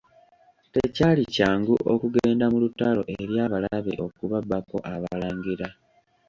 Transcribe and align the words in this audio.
Tekyali 0.73 1.23
kyangu 1.35 1.75
okugenda 1.93 2.45
mu 2.51 2.57
lutalo 2.63 3.01
eri 3.19 3.35
abalabe 3.45 3.93
okubabbako 4.05 4.77
abalangira. 4.93 5.67